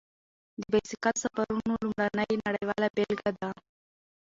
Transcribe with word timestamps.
د 0.59 0.61
بایسکل 0.71 1.15
سفرونو 1.23 1.73
لومړنی 1.83 2.35
نړیواله 2.47 2.87
بېلګه 2.95 3.31
دی. 3.39 3.51